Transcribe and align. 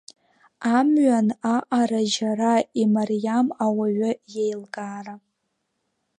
Амҩан 0.77 1.27
аҟара 1.55 2.01
џьара 2.13 2.53
имариам 2.81 3.47
ауаҩы 3.65 4.11
иеилкаара. 4.33 5.15